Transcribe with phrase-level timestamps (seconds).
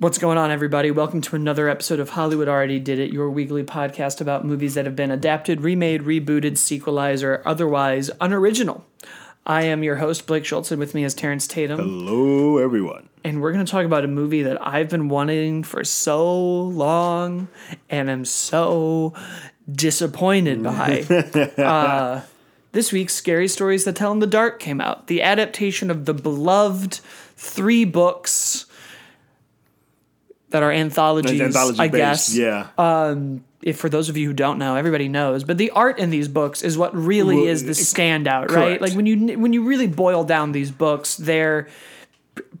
[0.00, 0.92] What's going on, everybody?
[0.92, 4.84] Welcome to another episode of Hollywood Already Did It, your weekly podcast about movies that
[4.84, 8.86] have been adapted, remade, rebooted, sequelized, or otherwise unoriginal.
[9.44, 11.80] I am your host, Blake Schultz, and with me is Terrence Tatum.
[11.80, 13.08] Hello, everyone.
[13.24, 17.48] And we're going to talk about a movie that I've been wanting for so long
[17.90, 19.14] and I'm so
[19.68, 21.00] disappointed by.
[21.58, 22.20] uh,
[22.70, 25.08] this week's Scary Stories That Tell in the Dark came out.
[25.08, 27.00] The adaptation of the beloved
[27.34, 28.66] three books
[30.50, 32.34] that are anthologies, Anthology I based, guess.
[32.34, 33.26] Yeah.
[33.60, 36.28] If for those of you who don't know, everybody knows, but the art in these
[36.28, 38.80] books is what really Well, is the standout, right?
[38.80, 41.66] Like when you when you really boil down these books, they're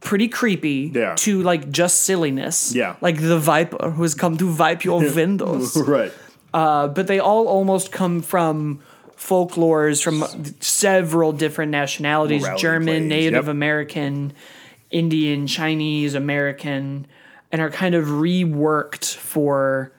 [0.00, 1.14] pretty creepy are.
[1.14, 2.74] to like just silliness.
[2.74, 2.96] Yeah.
[3.00, 5.76] Like the Viper who has come to wipe your windows.
[5.86, 6.12] right.
[6.52, 8.80] Uh, but they all almost come from
[9.16, 10.24] folklores from
[10.60, 13.48] several different nationalities Morality German, plays, Native yep.
[13.48, 14.32] American,
[14.90, 17.06] Indian, Chinese, American,
[17.52, 19.92] and are kind of reworked for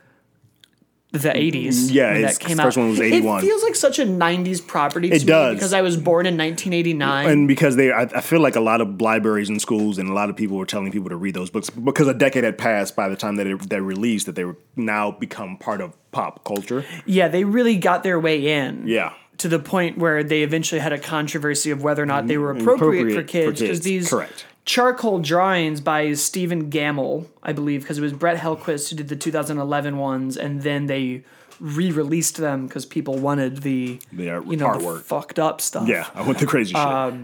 [1.12, 1.92] the mm, 80s.
[1.92, 2.82] Yeah, when that came the first out.
[2.82, 3.42] one was It 81.
[3.42, 5.56] feels like such a 90s property to It me does.
[5.56, 7.28] because I was born in 1989.
[7.30, 10.14] And because they, I, I feel like a lot of libraries and schools and a
[10.14, 12.96] lot of people were telling people to read those books because a decade had passed
[12.96, 16.44] by the time that it, they released that they were now become part of pop
[16.44, 16.86] culture.
[17.08, 18.88] yeah, they really got their way in.
[18.88, 19.14] Yeah.
[19.40, 22.52] to the point where they eventually had a controversy of whether or not they were
[22.52, 24.46] appropriate, Appropriate for for kids because these correct.
[24.74, 29.16] Charcoal drawings by Stephen Gammell, I believe, because it was Brett Helquist who did the
[29.16, 31.24] 2011 ones, and then they
[31.60, 35.88] re-released them because people wanted the The art- you know the fucked up stuff.
[35.88, 36.06] Yeah.
[36.14, 37.20] I went the crazy Uh, shit.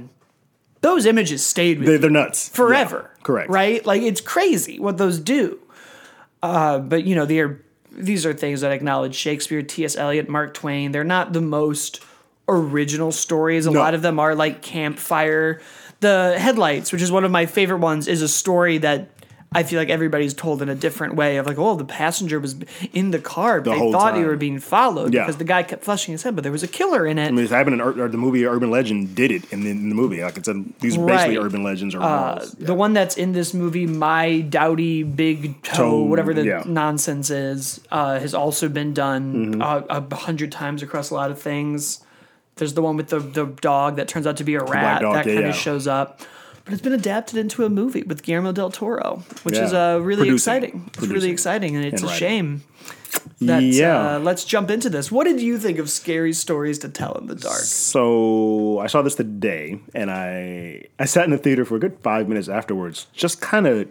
[0.81, 2.49] those images stayed with they, They're nuts.
[2.49, 3.11] forever.
[3.15, 3.49] Yeah, correct.
[3.51, 3.85] Right?
[3.85, 5.59] Like it's crazy what those do.
[6.41, 9.95] Uh, but you know, they're these are things that acknowledge Shakespeare, T.S.
[9.95, 10.91] Eliot, Mark Twain.
[10.93, 12.01] They're not the most
[12.49, 13.67] original stories.
[13.67, 13.79] A No.
[13.81, 15.61] lot of them are like campfire.
[16.01, 19.09] The headlights, which is one of my favorite ones, is a story that
[19.51, 22.57] I feel like everybody's told in a different way of like, oh, the passenger was
[22.91, 23.61] in the car.
[23.61, 24.27] but they thought they time.
[24.27, 25.21] were being followed Yeah.
[25.23, 27.27] because the guy kept flushing his head, but there was a killer in it.
[27.27, 29.69] I mean, it's happened in Ur- or the movie Urban Legend did it in the,
[29.69, 30.21] in the movie.
[30.21, 31.43] Like it's a, these are basically Right.
[31.43, 32.51] Uh, urban legends or morals.
[32.51, 36.63] The one that's in this movie, My Dowdy Big Toe, Toe, whatever the yeah.
[36.65, 39.61] nonsense is, uh, has also been done Mm-hmm.
[39.61, 42.01] uh, a hundred times across a lot of things.
[42.57, 45.13] There's the one with the, the dog that turns out to be a rat dog,
[45.15, 45.49] that yeah, kind yeah.
[45.49, 46.21] of shows up.
[46.63, 49.65] But it's been adapted into a movie with Guillermo del Toro, which Yeah.
[49.65, 50.33] is uh, really Producing.
[50.63, 50.89] exciting.
[50.97, 52.19] It's really exciting, and it's And a writing.
[52.27, 52.63] shame.
[53.41, 54.15] That, yeah.
[54.15, 55.11] uh, let's jump into this.
[55.11, 57.59] What did you think of Scary Stories to Tell in the Dark?
[57.59, 61.97] So I saw this today, and I I sat in the theater for a good
[62.01, 63.87] five minutes afterwards, just kind of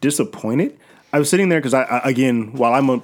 [0.00, 0.76] disappointed.
[1.12, 3.02] I was sitting there because I, I again, while I'm a,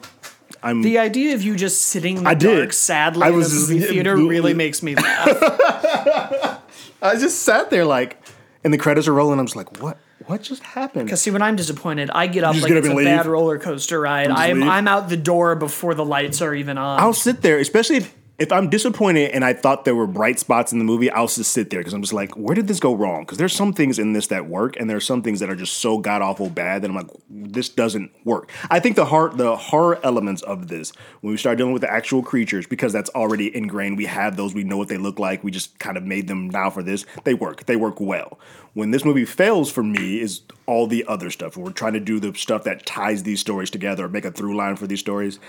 [0.62, 2.56] I'm The idea of you just sitting in the I did.
[2.58, 5.28] dark sadly I in was a movie just- theater really makes me laugh.
[7.02, 8.20] I just sat there like,
[8.64, 9.38] and the credits are rolling.
[9.38, 11.06] I'm just like, what what just happened?
[11.06, 13.04] Because see, when I'm disappointed, I get up just like get up it's a and
[13.04, 14.30] bad roller coaster ride.
[14.30, 14.68] I'm leave?
[14.68, 17.00] I'm out the door before the lights are even on.
[17.00, 20.72] I'll sit there, especially if, if I'm disappointed and I thought there were bright spots
[20.72, 21.10] in the movie.
[21.10, 23.22] I'll just sit there because I'm just like, where did this go wrong?
[23.22, 25.78] Because there's some things in this that work, and there's some things that are just
[25.78, 28.50] so god awful bad that I'm like, this doesn't work.
[28.70, 31.92] I think the heart, the horror elements of this, when we start dealing with the
[31.92, 33.96] actual creatures, because that's already ingrained.
[33.96, 34.54] We have those.
[34.54, 35.42] We know what they look like.
[35.42, 37.06] We just kind of made them now for this.
[37.24, 37.66] They work.
[37.66, 38.38] They work well.
[38.74, 41.56] When this movie fails for me is all the other stuff.
[41.56, 44.76] We're trying to do the stuff that ties these stories together, make a through line
[44.76, 45.40] for these stories.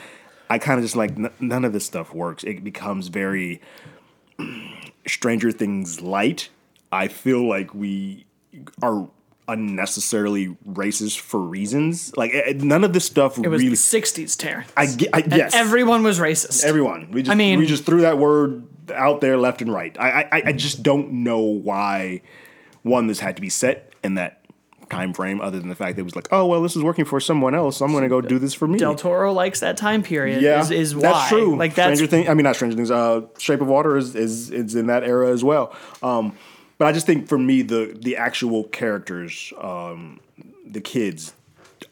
[0.49, 2.43] I kind of just like n- none of this stuff works.
[2.43, 3.61] It becomes very
[5.07, 6.49] Stranger Things light.
[6.91, 8.25] I feel like we
[8.81, 9.07] are
[9.47, 12.15] unnecessarily racist for reasons.
[12.17, 13.69] Like eh, eh, none of this stuff it was really.
[13.69, 14.71] the '60s, Terrence.
[14.77, 16.63] I, I yes, Everyone was racist.
[16.63, 17.11] everyone.
[17.11, 19.95] We just I mean- we just threw that word out there left and right.
[19.99, 22.21] I I, I just don't know why
[22.81, 24.38] one this had to be set in that
[24.89, 27.05] time frame other than the fact that it was like oh well this is working
[27.05, 29.77] for someone else i'm going to go do this for me Del Toro likes that
[29.77, 30.41] time period.
[30.41, 31.01] yeah, is, is why.
[31.01, 31.55] that's true.
[31.55, 32.29] Like that's Stranger Things.
[32.29, 32.91] I mean, not Stranger Things.
[32.91, 35.75] Uh, Shape of Water is is is in that era as well.
[36.03, 36.37] Um,
[36.77, 40.19] but I just think for me, the the actual characters, um,
[40.65, 41.33] the kids,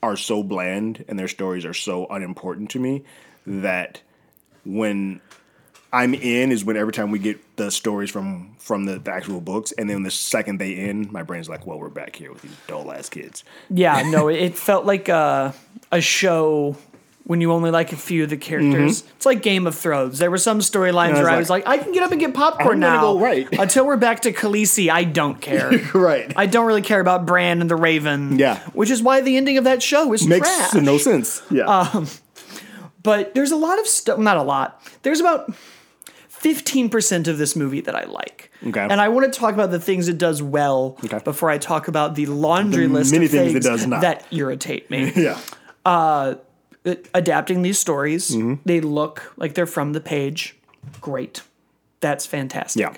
[0.04, 3.04] are so bland and their stories are so unimportant to me
[3.46, 4.02] that
[4.66, 5.22] when
[5.94, 9.40] I'm in is when every time we get the stories from from the, the actual
[9.42, 12.42] books, and then the second they end, my brain's like, well, we're back here with
[12.42, 13.44] these dull ass kids.
[13.70, 14.02] yeah.
[14.10, 15.54] No, it, felt like a
[15.92, 16.76] a show.
[17.24, 20.18] When you only like a few of the characters, it's like Game of Thrones.
[20.18, 21.18] There were some storylines Mm-hmm.
[21.18, 23.02] I where I like, was like, I can get up and get popcorn now.
[23.02, 23.46] go right.
[23.60, 25.74] Until we're back to Khaleesi, I don't care.
[25.94, 26.32] Right.
[26.38, 28.40] I don't really care about Bran and the Raven.
[28.40, 28.60] Yeah.
[28.72, 30.82] Which is why the ending of that show is Makes trash.
[30.82, 31.42] no sense.
[31.52, 32.06] Yeah.
[33.04, 34.82] But there's a lot of stuff, not a lot.
[35.04, 35.54] There's about
[36.42, 38.52] 15% of this movie that I like.
[38.66, 38.80] Okay.
[38.90, 41.20] And I want to talk about the things it does well Okay.
[41.24, 44.02] before I talk about the laundry The list many of things it does not.
[44.02, 45.12] that irritate me.
[45.16, 45.40] Yeah.
[45.86, 46.36] Uh,
[47.14, 48.56] adapting these stories, Mm-hmm.
[48.66, 50.56] they look like they're from the page.
[51.02, 51.42] Great.
[52.00, 52.80] That's fantastic.
[52.82, 52.94] Yeah.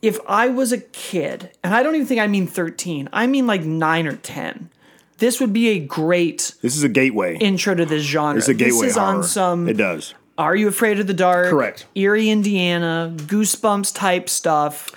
[0.00, 3.46] If I was a kid, and I don't even think I mean 13, I mean
[3.46, 4.70] like 9 or 10,
[5.18, 7.36] this would be a great This is a gateway.
[7.38, 8.38] intro to this genre.
[8.38, 9.16] it's a gateway this is horror.
[9.18, 10.14] on some It does.
[10.42, 11.48] Are You Afraid of the Dark?
[11.48, 11.86] Correct.
[11.94, 14.90] Erie, Indiana, Goosebumps type stuff.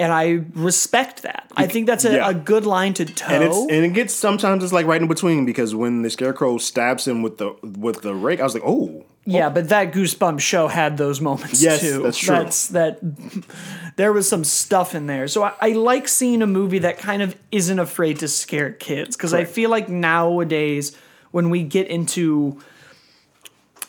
[0.00, 1.50] And I respect that.
[1.56, 2.30] I think that's a, Yeah.
[2.30, 3.26] a good line to toe.
[3.64, 7.08] And and it gets sometimes it's like right in between because when the scarecrow stabs
[7.08, 10.68] him with the with the rake, I was like, oh, yeah, but that Goosebumps show
[10.68, 12.02] had those moments Yes, too.
[12.04, 12.34] that's true.
[12.36, 13.00] That's that.
[13.96, 17.20] There was some stuff in there, so I, I like seeing a movie that kind
[17.20, 20.96] of isn't afraid to scare kids because I feel like nowadays
[21.32, 22.60] when we get into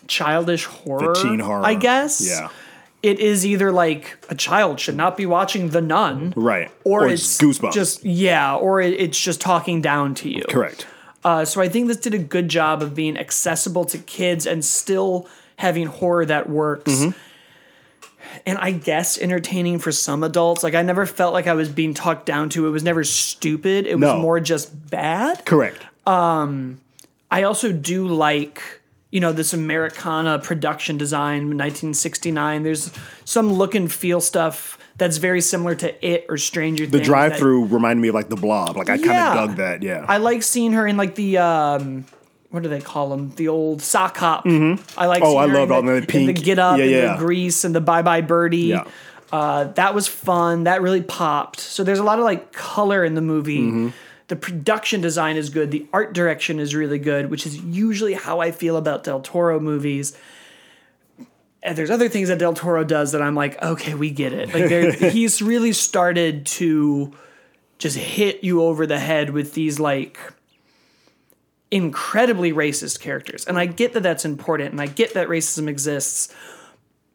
[0.09, 1.65] childish horror, teen horror.
[1.65, 2.49] I guess, Yeah.
[3.01, 6.69] it is either like a child should not be watching The Nun, Right.
[6.83, 7.71] Or, Or it's it's Goosebumps.
[7.73, 10.43] Just yeah, or it, it's just talking down to you.
[10.49, 10.85] correct.
[11.23, 14.63] Uh, so I think this did a good job of being accessible to kids and
[14.63, 15.27] still
[15.57, 16.91] having horror that works.
[16.91, 17.11] Mm-hmm.
[18.45, 20.63] And I guess entertaining for some adults.
[20.63, 22.67] Like I never felt like I was being talked down to.
[22.67, 23.85] It was never stupid.
[23.85, 24.19] It was No.
[24.19, 25.43] more just bad.
[25.45, 25.81] Correct.
[27.31, 28.61] I also do like,
[29.11, 32.63] you know, this Americana production design, 1969.
[32.63, 32.91] There's
[33.25, 37.01] some look and feel stuff that's very similar to It or Stranger The Things.
[37.01, 38.77] The drive that- through reminded me of like the blob.
[38.77, 39.81] Like I kind of dug that.
[39.81, 40.05] Yeah.
[40.07, 42.05] I like seeing her in like the um,
[42.49, 43.31] what do they call them?
[43.35, 44.45] The old sock hop.
[44.45, 45.21] I like.
[45.23, 46.91] Oh, seeing I her loved all the, the in pink- the get up, yeah, and
[46.91, 47.13] yeah.
[47.13, 48.57] the grease, and the bye bye birdie.
[48.57, 48.85] Yeah.
[49.31, 50.63] Uh, that was fun.
[50.63, 51.59] That really popped.
[51.59, 53.59] So there's a lot of like color in the movie.
[53.61, 53.89] Mm-hmm.
[54.29, 55.71] The production design is good.
[55.71, 59.59] The art direction is really good, which is usually how I feel about Del Toro
[59.59, 60.15] movies.
[61.63, 64.53] And there's other things that Del Toro does that I'm like, okay, we get it.
[64.53, 67.11] Like he's really started to
[67.79, 70.19] just hit you over the head with these like
[71.71, 73.45] incredibly racist characters.
[73.45, 76.33] And I get that that's important and I get that racism exists.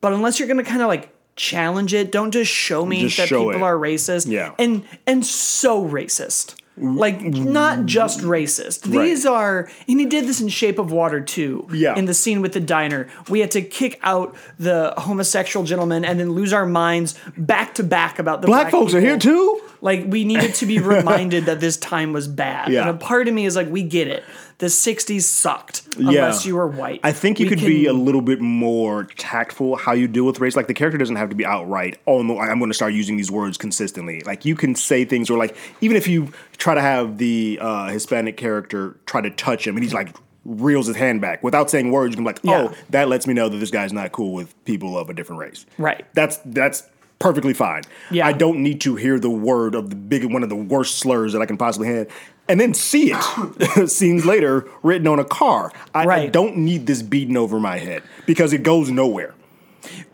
[0.01, 3.17] But unless you're going to kind of like challenge it, don't just show me Just
[3.19, 3.69] that show people it.
[3.69, 4.27] are racist.
[4.27, 4.55] Yeah.
[4.59, 6.57] And and so racist.
[6.77, 8.83] Like not just racist.
[8.83, 11.69] These are and he did this in Shape of Water too.
[11.73, 11.97] Yeah.
[11.97, 13.09] In the scene with the diner.
[13.29, 17.85] We had to kick out the homosexual gentleman and then lose our minds back to
[17.85, 19.61] back about the Black folks are here too.
[19.83, 22.71] Like we needed to be reminded that this time was bad.
[22.71, 22.81] Yeah.
[22.81, 24.25] And a part of me is like, we get it.
[24.59, 27.01] The '60s sucked unless you were white.
[27.03, 30.25] I think you We could can- be a little bit more tactful how you deal
[30.25, 30.55] with race.
[30.57, 31.99] Like the character doesn't have to be outright.
[32.07, 34.21] Oh no, I'm going to start using these words consistently.
[34.25, 37.89] Like you can say things, or like even if you try to have the uh,
[37.89, 40.15] Hispanic character try to touch him, and he's like
[40.45, 42.69] reels his hand back without saying words, you can be like, Yeah.
[42.71, 45.41] oh, that lets me know that this guy's not cool with people of a different
[45.41, 45.65] race.
[45.79, 46.05] Right.
[46.15, 46.83] That's that's
[47.25, 47.83] perfectly fine.
[48.11, 48.27] Yeah.
[48.27, 51.33] I don't need to hear the word of the big one of the worst slurs
[51.33, 52.09] that I can possibly have.
[52.49, 55.73] And then see it scenes later written on a car.
[55.95, 59.35] I, I don't need this beaten over my head because it goes nowhere.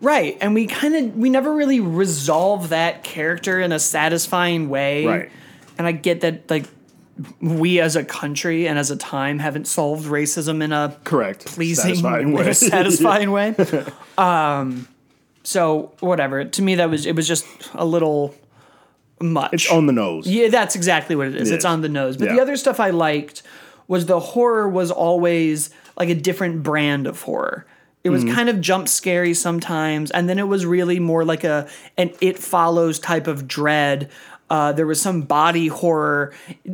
[0.01, 5.05] right, and we kind of we never really resolve that character in a satisfying way.
[5.07, 5.31] Right.
[5.79, 6.67] And I get that like
[7.41, 11.47] we as a country and as a time haven't solved racism in a Correct.
[11.47, 12.49] pleasing Satisfying in way.
[12.49, 13.55] a satisfying way.
[14.17, 14.87] Um,
[15.51, 16.45] so whatever.
[16.45, 18.35] To me, that was it was just a little
[19.21, 19.53] much.
[19.53, 20.27] It's on the nose.
[20.27, 21.51] Yeah, that's exactly what it is.
[21.51, 21.67] It it's is.
[21.67, 22.17] on the nose.
[22.17, 23.43] But the other stuff I liked
[23.89, 27.67] was the horror was always like a different brand of horror.
[28.03, 28.35] It was mm-hmm.
[28.35, 32.39] kind of jump scary sometimes, and then it was really more like a an it
[32.39, 34.09] follows type of dread.
[34.51, 36.33] Uh, there was some body horror.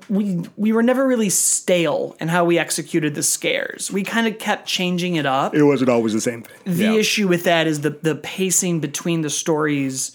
[0.08, 3.92] We we were never really stale in how we executed the scares.
[3.92, 5.54] We kind of kept changing it up.
[5.54, 6.56] It wasn't always the same thing.
[6.64, 6.92] The Yeah.
[6.94, 10.12] issue with that is the the pacing between the stories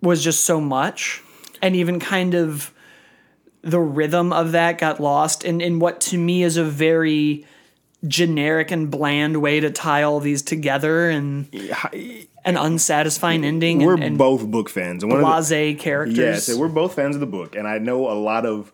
[0.00, 1.22] was just so much,
[1.60, 2.72] and even kind of
[3.62, 7.44] the rhythm of that got lost in in what to me is a very
[8.06, 11.48] generic and bland way to tie all these together and
[12.44, 15.02] an unsatisfying ending We're and, and both book fans.
[15.02, 16.18] And of the- blase characters.
[16.18, 18.72] Yeah, so we're both fans of the book, and I know a lot of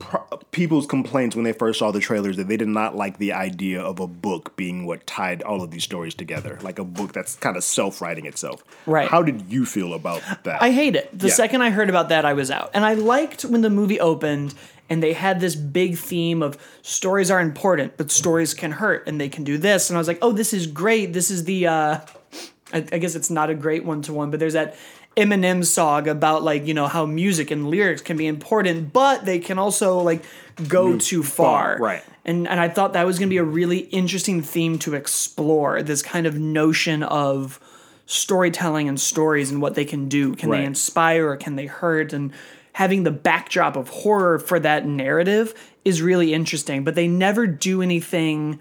[0.00, 3.32] pro- people's complaints when they first saw the trailers that they did not like the
[3.32, 7.12] idea of a book being what tied all of these stories together, like a book
[7.12, 8.64] that's kind of self-writing itself.
[8.86, 9.08] Right.
[9.08, 10.60] How did you feel about that?
[10.60, 11.16] I hate it.
[11.16, 11.34] The Yeah.
[11.34, 12.70] second I heard about that, I was out.
[12.74, 14.54] And I liked when the movie opened
[14.88, 19.20] and they had this big theme of stories are important, but stories can hurt and
[19.20, 19.90] they can do this.
[19.90, 21.12] And I was like, oh, this is great.
[21.12, 22.00] This is the, uh,
[22.72, 24.76] I, I guess it's not a great one to one, but there's that
[25.16, 29.38] Eminem song about like, you know, how music and lyrics can be important, but they
[29.38, 30.22] can also like
[30.68, 31.78] go too far.
[31.78, 32.04] far, right.
[32.24, 35.82] And, and I thought that was going to be a really interesting theme to explore
[35.82, 37.58] this kind of notion of
[38.04, 40.34] storytelling and stories and what they can do.
[40.34, 40.58] Can Right.
[40.58, 42.12] they inspire or can they hurt?
[42.12, 42.32] And
[42.76, 46.84] having the backdrop of horror for that narrative is really interesting.
[46.84, 48.60] But they never do anything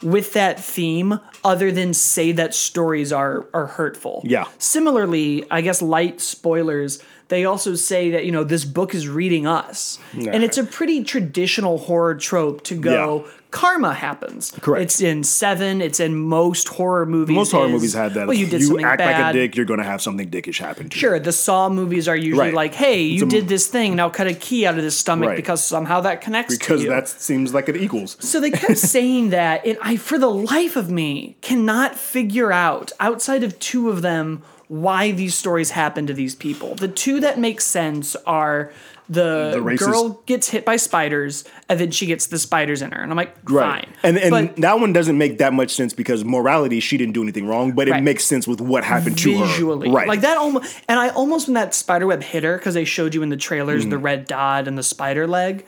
[0.00, 4.22] with that theme other than say that stories are are hurtful.
[4.24, 4.44] Yeah.
[4.58, 9.44] Similarly, I guess light spoilers, they also say that, you know, this book is reading
[9.48, 9.98] us.
[10.12, 13.32] And it's a pretty traditional horror trope to go Yeah.
[13.52, 14.52] Karma happens.
[14.60, 14.82] Correct.
[14.82, 17.36] It's in Seven, it's in most horror movies.
[17.36, 18.26] Most horror is, movies have that.
[18.26, 20.88] Well, you did something act like a dick, you're going to have something dickish happen
[20.88, 21.00] to you.
[21.00, 22.54] Sure, the Saw movies are usually Right.
[22.54, 23.94] like, "Hey, you a- did this thing.
[23.94, 25.36] Now cut a key out of his stomach Right.
[25.36, 28.16] because somehow that connects Because to you." that seems like it equals.
[28.18, 32.90] So they kept saying that, and I, for the life of me, cannot figure out
[32.98, 36.74] outside of two of them why these stories happen to these people.
[36.76, 38.70] The two that make sense are
[39.12, 43.00] the, The girl gets hit by spiders, and then she gets the spiders in her,
[43.02, 43.84] and I'm like, Right.
[43.84, 43.94] fine.
[44.02, 47.22] And and but that one doesn't make that much sense because morality, she didn't do
[47.22, 48.02] anything wrong, but it Right.
[48.02, 49.46] makes sense with what happened to her.
[49.46, 50.08] visually, Right.
[50.08, 53.14] like that almost, and I almost when that spider web hit her because they showed
[53.14, 53.90] you in the trailers Mm.
[53.90, 55.64] the red dot and the spider leg.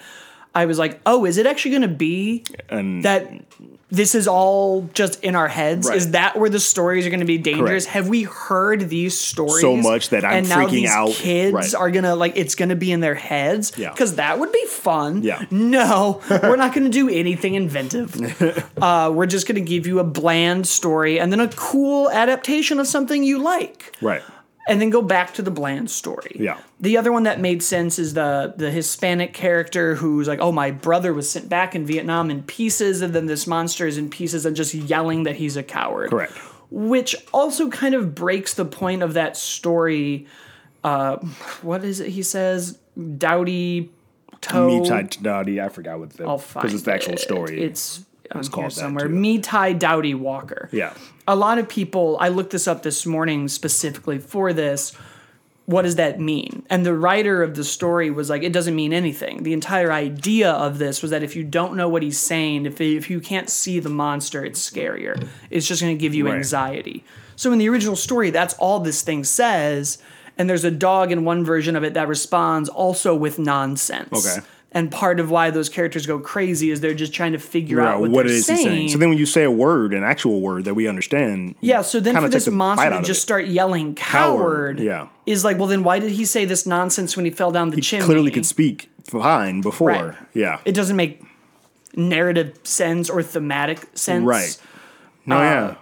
[0.57, 3.29] I was like, oh, is it actually going to be And that
[3.95, 5.89] this is all just in our heads?
[5.89, 5.97] Right.
[5.97, 7.85] Is that where the stories are going to be dangerous?
[7.85, 7.95] Correct.
[7.95, 11.11] Have we heard these stories So much that I'm and now freaking these out.
[11.11, 11.75] Kids Right.
[11.75, 13.73] are gonna like it's gonna be in their heads.
[13.77, 13.91] Yeah.
[13.91, 15.23] because that would be fun.
[15.23, 15.45] Yeah.
[15.51, 18.15] no, we're not gonna do anything inventive.
[18.83, 22.87] uh, we're just gonna give you a bland story and then a cool adaptation of
[22.87, 24.23] something you like right.
[24.67, 26.37] And then go back to the bland story.
[26.39, 26.59] Yeah.
[26.81, 30.71] The other one that made sense is the the Hispanic character who's like, "Oh, my
[30.71, 34.47] brother was sent back in Vietnam in pieces, and then this monster is in pieces,"
[34.47, 36.11] and just yelling that he's a coward.
[36.11, 36.33] Correct.
[36.71, 40.27] Which also kind of breaks the point of that story.
[40.83, 41.17] Uh,
[41.63, 42.11] what is it?
[42.11, 42.79] He says,
[43.19, 43.91] "Dowdy
[44.41, 47.21] toe." Me tight Dottie, I forgot what the because it's the actual it.
[47.21, 47.63] story.
[47.63, 48.05] It's,
[48.35, 49.09] It's called somewhere.
[49.09, 50.95] Me tie Dowdy Walker yeah.
[51.27, 54.97] A lot of people i looked this up this morning specifically for this
[55.67, 56.63] what does that mean?
[56.69, 59.45] And the writer of the story was like it doesn't mean anything.
[59.45, 62.81] The entire idea of this was that if you don't know what he's saying if,
[62.81, 65.27] if you can't see the monster it's scarier.
[65.51, 66.37] It's just going to give you Right.
[66.37, 67.03] anxiety.
[67.37, 69.99] So in the original story that's all this thing says
[70.37, 74.13] and there's a dog in one version of it that responds also with nonsense.
[74.13, 74.47] Okay.
[74.75, 77.95] And part of why those characters go crazy is they're just trying to figure Right,
[77.95, 78.67] out what, what it is he saying.
[78.67, 78.89] saying?
[78.89, 82.01] So then when you say a word, an actual word that we understand, Yeah, so
[82.01, 83.23] then for this monster to just it.
[83.23, 85.09] start yelling coward, Coward, yeah.
[85.27, 87.81] is like, well, then why did he say this nonsense when he fell down the
[87.81, 88.05] chimney?
[88.05, 89.89] clearly could speak fine before.
[89.91, 90.15] Right.
[90.35, 90.59] Yeah.
[90.65, 91.23] It doesn't make
[91.97, 94.25] narrative sense or thematic sense.
[94.25, 94.57] Right.
[95.27, 95.65] No, yeah.
[95.65, 95.75] Uh,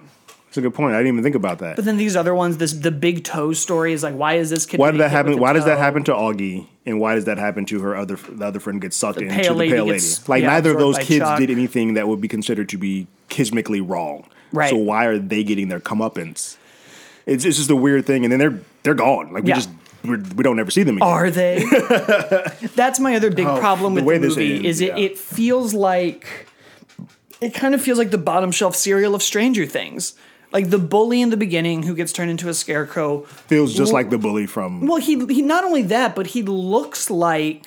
[0.53, 0.95] That's a good point.
[0.95, 1.77] I didn't even think about that.
[1.77, 4.67] But then these other ones, this the big toe story is like, why is this
[4.67, 4.79] kid?
[4.79, 5.31] Why did that happen?
[5.31, 6.67] with a Why does that happen to Augie?
[6.85, 9.55] And why does that happen to her other the other friend gets sucked into pale
[9.55, 9.99] the lady pale lady?
[9.99, 11.39] gets, Like yeah, neither of those kids Chuck.
[11.39, 14.29] did anything that would be considered to be kismically wrong.
[14.53, 14.69] Right.
[14.69, 16.59] So why are they getting their comeuppance?
[17.25, 19.33] It's, it's just a weird thing, and then they're they're gone.
[19.33, 19.55] Like we Yeah.
[19.55, 19.71] just
[20.05, 21.09] we're, we don't ever see them again.
[21.09, 21.65] Are they?
[22.75, 24.89] That's my other big oh, problem Oh, the with way the movie ends, is it,
[24.89, 24.99] yeah.
[24.99, 26.47] it feels like
[27.41, 30.13] it kind of feels like the bottom shelf cereal of Stranger Things.
[30.53, 33.23] Like the bully in the beginning who gets turned into a scarecrow.
[33.23, 37.11] Feels just like the bully from Well, he he not only that, but he looks
[37.11, 37.67] like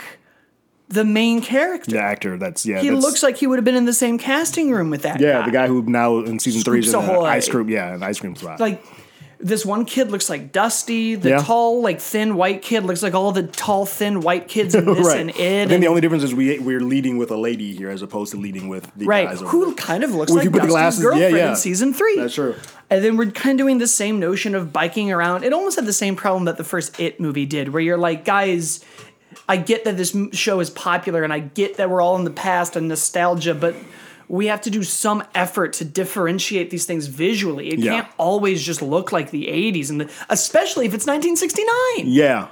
[0.87, 1.91] the main character.
[1.91, 2.37] the actor.
[2.37, 2.79] That's yeah.
[2.79, 5.19] he that's, looks like he would have been in the same casting room with that
[5.19, 5.45] yeah guy.
[5.45, 7.25] the guy who now in season three is in Scoops Ahoy.
[7.25, 7.69] ice cream.
[7.69, 8.59] Yeah, an ice cream spot.
[8.59, 8.83] like
[9.39, 11.15] this one kid looks like Dusty.
[11.15, 11.37] The Yeah.
[11.41, 15.05] tall, like thin white kid looks like all the tall, thin white kids in this
[15.07, 15.19] right.
[15.19, 15.71] and it.
[15.71, 18.37] and- the only difference is we we're leading with a lady here as opposed to
[18.39, 19.41] leading with the right, guys.
[19.41, 19.75] over who there.
[19.75, 21.49] kind of looks Well, like Dusty's glasses- girlfriend yeah.
[21.49, 22.17] in season three.
[22.17, 22.55] That's true.
[22.89, 25.43] And then we're kind of doing the same notion of biking around.
[25.43, 28.25] It almost had the same problem that the first It movie did, where you're like,
[28.25, 28.79] guys,
[29.49, 32.31] I get that this show is popular and I get that we're all in the
[32.31, 33.75] past and nostalgia, but
[34.27, 37.69] we have to do some effort to differentiate these things visually.
[37.69, 37.91] It Yeah.
[38.01, 41.67] can't always just look like the 80s, and the, especially if it's 1969.
[42.05, 42.47] Yeah.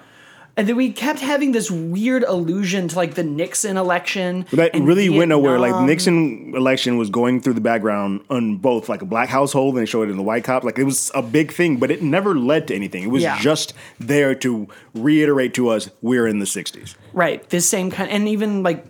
[0.55, 4.45] And then we kept having this weird allusion to like the Nixon election.
[4.51, 5.57] But that really went nowhere.
[5.57, 9.73] Like the Nixon election was going through the background on both like a black household
[9.73, 10.63] and they showed it in the white cop.
[10.63, 13.01] Like it was a big thing, but it never led to anything.
[13.01, 13.39] It was Yeah.
[13.39, 16.93] just there to reiterate to us we're in the '60s.
[17.13, 17.49] Right.
[17.49, 18.85] This same kind, and even like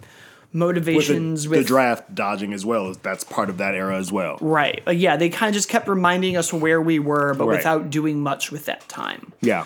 [0.53, 2.93] Motivations with the, motivations the draft dodging as well.
[3.01, 4.37] That's part of that era as well.
[4.39, 4.81] right.
[4.85, 7.57] Like, yeah, they kind of just kept reminding us where we were, but Right.
[7.57, 9.33] without doing much with that time.
[9.41, 9.65] Yeah.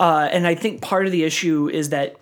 [0.00, 2.16] Uh, and I think part of the issue is that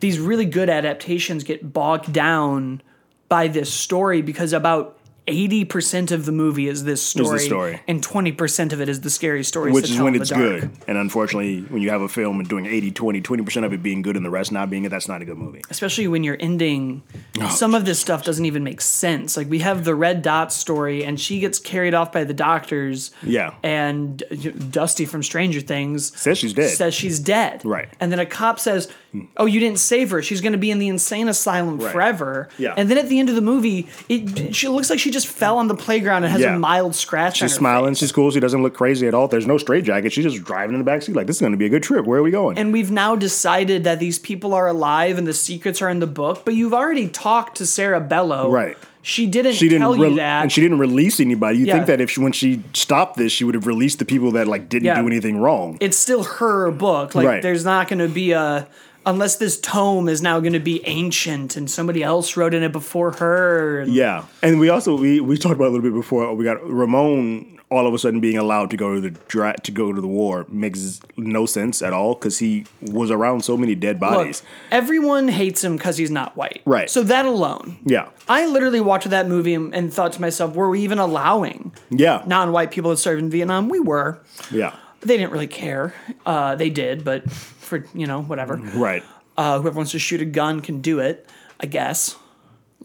[0.00, 2.82] these really good adaptations get bogged down
[3.28, 7.80] by this story because about 80% of the movie is this story, story.
[7.86, 10.70] and 20% of it is the scary stories which is when it's good.
[10.88, 14.02] And unfortunately, when you have a film and doing 80, 20, 20% of it being
[14.02, 15.62] good and the rest not being it, that's not a good movie.
[15.70, 17.02] especially when you're ending
[17.40, 20.52] Oh, some of this stuff doesn't even make sense like we have the red dot
[20.52, 23.54] story and she gets carried off by the doctors Yeah.
[23.62, 24.22] and
[24.70, 26.70] dusty from stranger things Says she's dead.
[26.70, 27.88] says she's dead Right.
[28.00, 28.88] and then a cop says
[29.36, 31.92] oh you didn't save her she's going to be in the insane asylum Right.
[31.92, 32.74] forever Yeah.
[32.76, 35.58] and then at the end of the movie it she looks like she just fell
[35.58, 36.54] on the playground and has Yeah.
[36.54, 37.90] a mild scratch on She's smiling.
[37.94, 37.98] face.
[37.98, 38.30] She's cool.
[38.30, 39.26] She doesn't look crazy at all.
[39.26, 40.12] There's no straitjacket.
[40.12, 42.04] She's just driving in the backseat like, this is going to be a good trip.
[42.06, 42.56] Where are we going?
[42.56, 46.06] and we've now decided that these people are alive and the secrets are in the
[46.06, 48.76] book but you've already talked to sarah bello Right.
[49.02, 51.58] she didn't she didn't tell re- you that and she didn't release anybody.
[51.58, 51.74] You Yeah.
[51.74, 54.46] think that if she, when she stopped this, she would have released the people that
[54.46, 55.00] like didn't Yeah.
[55.00, 55.78] do anything wrong.
[55.80, 57.14] it's still her book.
[57.14, 57.42] Like Right.
[57.42, 58.68] there's not going to be a
[59.06, 62.72] unless this tome is now going to be ancient and somebody else wrote in it
[62.72, 63.80] before her.
[63.80, 66.34] and- Yeah, and we also we we talked about a little bit before.
[66.34, 69.70] We got Ramon all of a sudden being allowed to go to the dra- to
[69.70, 73.76] go to the war makes no sense at all because he was around so many
[73.76, 74.42] dead Look, bodies.
[74.72, 76.62] everyone hates him because he's not white.
[76.64, 76.90] Right.
[76.90, 77.76] So that alone.
[77.84, 81.70] yeah, I literally watched that movie and, and thought to myself, were we even allowing
[81.90, 83.68] yeah, non-white people to serve in Vietnam?
[83.68, 84.18] We were.
[84.50, 85.94] yeah, They didn't really care.
[86.26, 88.56] Uh, they did, but for you know whatever.
[88.56, 89.02] right.
[89.36, 91.26] Uh, whoever wants to shoot a gun can do it.
[91.58, 92.16] I guess.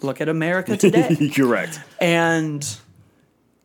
[0.01, 1.29] Look at America today.
[1.35, 1.79] Correct.
[1.99, 2.77] And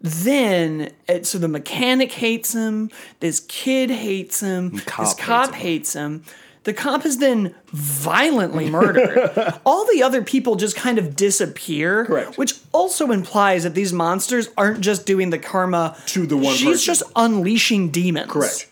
[0.00, 2.90] then, it, so the mechanic hates him.
[3.18, 4.78] This kid hates him.
[4.78, 6.24] cop this cop hates hates him.
[6.64, 9.32] The cop is then violently murdered.
[9.64, 12.04] All the other people just kind of disappear.
[12.04, 12.36] Correct.
[12.36, 16.68] Which also implies that these monsters aren't just doing the karma To the one She's
[16.68, 16.84] person.
[16.84, 18.30] just unleashing demons.
[18.30, 18.68] Correct.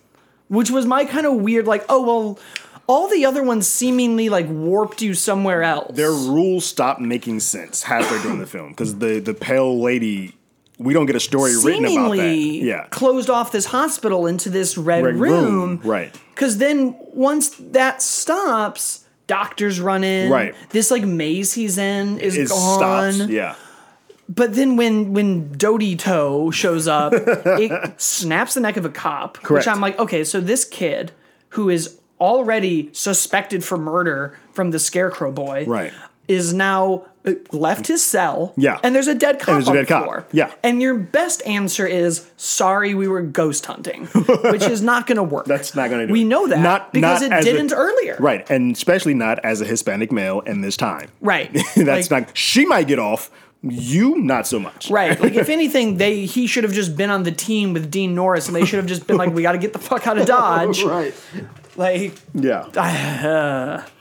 [0.48, 2.38] Which was my kind of weird, like, oh well,
[2.86, 5.94] all the other ones seemingly like warped you somewhere else.
[5.94, 10.34] Their rules stopped making sense halfway during the film because the the pale lady.
[10.78, 12.16] We don't get a story written about that.
[12.20, 15.80] seemingly Yeah, closed off this hospital into this red, Red room.
[15.84, 16.14] right?
[16.34, 20.30] Because then once that stops, doctors run in.
[20.30, 20.54] Right.
[20.70, 23.12] This like maze he's in is It gone.
[23.12, 23.30] stops.
[23.30, 23.56] Yeah,
[24.28, 29.38] But then when when Dodie Toe shows up, it snaps the neck of a cop.
[29.38, 29.66] Correct.
[29.66, 31.10] Which I'm like, okay, so this kid
[31.50, 35.92] who is already suspected for murder from the Scarecrow boy, Right.
[36.28, 38.52] Is now uh, left his cell.
[38.56, 38.78] Yeah.
[38.82, 40.04] and there's a dead cop there's a on dead the cop.
[40.04, 40.26] floor.
[40.32, 40.52] Yeah.
[40.62, 44.06] and your best answer is sorry, we were ghost hunting,
[44.44, 45.46] which is not going to work.
[45.46, 46.26] That's not gonna do We it.
[46.26, 48.16] know that Not- because not it didn't earlier.
[48.20, 51.08] right, and especially not as a Hispanic male in this time.
[51.20, 51.50] right.
[51.76, 52.36] That's Like- not.
[52.36, 53.30] She might get off.
[53.62, 54.88] You not so much.
[54.88, 55.18] Right.
[55.20, 58.46] Like if anything, they he should have just been on the team with Dean Norris,
[58.46, 60.26] and they should have just been like, "We got to get the fuck out of
[60.26, 61.12] Dodge." Right.
[61.76, 63.82] Like, Yeah.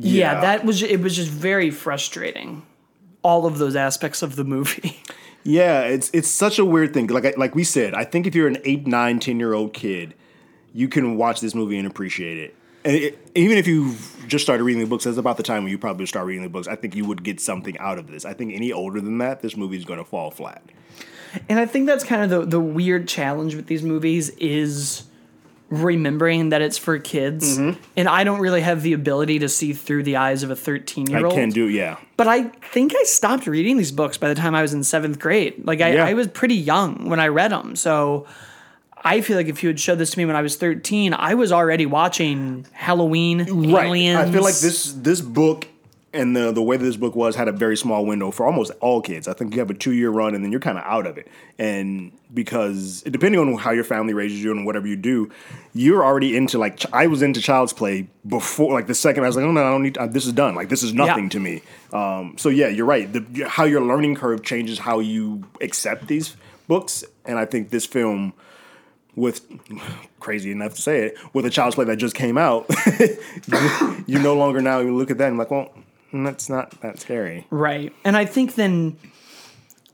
[0.00, 0.40] yeah.
[0.40, 1.00] that was it.
[1.00, 2.62] Was just very frustrating.
[3.22, 5.02] All of those aspects of the movie.
[5.44, 7.06] Yeah, it's it's such a weird thing.
[7.06, 10.12] Like like we said, I think if you're an eight, nine, ten year old kid,
[10.74, 12.54] you can watch this movie and appreciate it.
[12.84, 13.94] And it, even if you
[14.26, 16.50] just started reading the books, that's about the time when you probably start reading the
[16.50, 16.68] books.
[16.68, 18.26] I think you would get something out of this.
[18.26, 20.62] I think any older than that, this movie is going to fall flat.
[21.48, 25.04] And I think that's kind of the the weird challenge with these movies is
[25.70, 27.58] remembering that it's for kids.
[27.58, 27.80] Mm-hmm.
[27.96, 31.08] And I don't really have the ability to see through the eyes of a 13
[31.08, 34.28] year old I can do, yeah, But I think I stopped reading these books by
[34.28, 35.66] the time I was in seventh grade.
[35.66, 36.06] Like I, Yeah.
[36.06, 37.76] I was pretty young when I read them.
[37.76, 38.26] So
[39.04, 41.34] I feel like if you had showed this to me when I was 13, I
[41.34, 44.18] was already watching Halloween, Aliens.
[44.18, 45.66] I feel like this this book
[46.14, 48.72] and the the way that this book was had a very small window for almost
[48.80, 49.28] all kids.
[49.28, 51.18] I think you have a two year run and then you're kind of out of
[51.18, 51.28] it.
[51.58, 55.30] And because depending on how your family raises you and whatever you do,
[55.74, 59.26] you're already into like ch- I was into Child's Play before like the second I
[59.26, 60.54] was like, oh no, I don't need uh, this is done.
[60.54, 61.30] Like this is nothing Yeah.
[61.30, 61.62] to me.
[61.92, 63.12] Um, so yeah, you're right.
[63.12, 66.36] The, how your learning curve changes how you accept these
[66.68, 68.32] books, and I think this film
[69.14, 69.44] with
[70.20, 72.66] crazy enough to say it with a child's play that just came out
[72.98, 75.72] you, you no longer now you look at that and like well
[76.12, 77.92] that's not that scary Right.
[78.04, 78.96] And I think then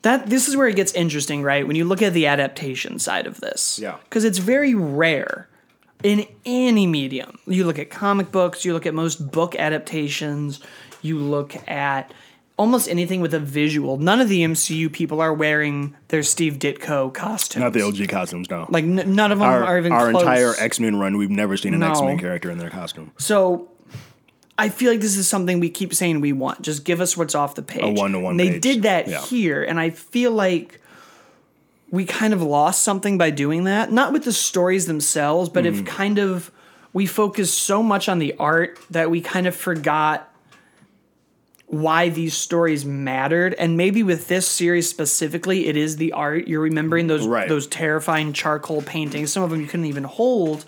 [0.02, 1.66] that this is where it gets interesting, right?
[1.66, 3.78] When you look at the adaptation side of this.
[3.78, 3.96] Yeah.
[4.04, 5.48] Because it's very rare
[6.02, 7.38] in any medium.
[7.46, 10.60] You look at comic books, you look at most book adaptations,
[11.00, 12.12] you look at
[12.58, 13.96] almost anything with a visual.
[13.96, 17.62] None of the MCU people are wearing their Steve Ditko costumes.
[17.62, 20.22] not the OG costumes no Like n- none of them our, are even our close.
[20.22, 21.90] entire X-Men run we've never seen an No.
[21.90, 23.70] X-Men character in their costume So
[24.56, 26.62] I feel like this is something we keep saying we want.
[26.62, 27.82] Just give us what's off the page.
[27.82, 28.62] A one-to-one they page.
[28.62, 29.20] did that Yeah.
[29.22, 30.80] here, and I feel like
[31.90, 33.90] we kind of lost something by doing that.
[33.92, 35.80] Not with the stories themselves, but Mm-hmm.
[35.80, 36.50] if kind of
[36.92, 40.30] we focused so much on the art that we kind of forgot
[41.66, 46.60] why these stories mattered and maybe with this series specifically it is the art you're
[46.60, 47.48] remembering those Right.
[47.48, 50.64] those terrifying charcoal paintings some of them you couldn't even hold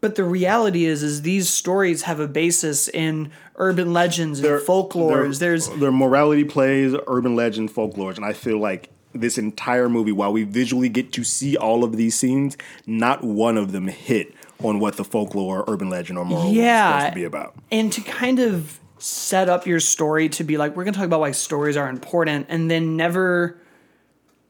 [0.00, 5.38] but the reality is is these stories have a basis in urban legends and folklores
[5.38, 10.12] They're- there's they're morality plays, urban legend, folklore, and I feel like this entire movie,
[10.12, 12.56] while we visually get to see all of these scenes,
[12.86, 16.86] not one of them hit on what the folklore, urban legend, or moral Yeah.
[16.94, 17.54] was supposed to be about.
[17.72, 21.06] and to kind of set up your story to be like we're going to talk
[21.06, 23.56] about why stories are important and then never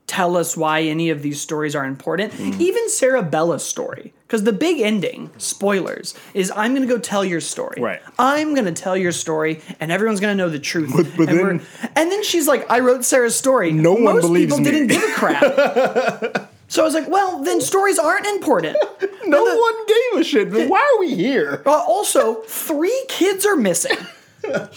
[0.09, 2.61] tell us why any of these stories are important Mm-hmm.
[2.61, 7.25] even sarah bella's story because the big ending spoilers is i'm going to go tell
[7.25, 8.01] your story Right.
[8.18, 11.29] i'm going to tell your story and everyone's going to know the truth But- but
[11.29, 11.61] and, then-
[11.94, 14.71] and then she's like i wrote sarah's story No one most believes people me.
[14.71, 18.77] didn't give a crap so i was like well then stories aren't important
[19.27, 20.51] No the- one gave a shit.
[20.51, 21.62] But why are we here?
[21.66, 23.94] uh, also, three kids are missing.